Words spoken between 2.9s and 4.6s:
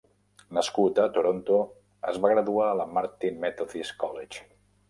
Martin Methodist College.